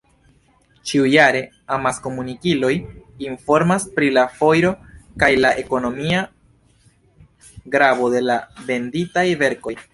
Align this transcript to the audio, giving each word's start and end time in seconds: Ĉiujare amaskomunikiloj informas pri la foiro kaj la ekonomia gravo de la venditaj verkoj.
Ĉiujare 0.91 1.41
amaskomunikiloj 1.75 2.71
informas 3.27 3.85
pri 3.99 4.09
la 4.17 4.25
foiro 4.39 4.73
kaj 5.25 5.31
la 5.45 5.53
ekonomia 5.67 6.25
gravo 7.77 8.13
de 8.19 8.27
la 8.31 8.43
venditaj 8.73 9.31
verkoj. 9.45 9.81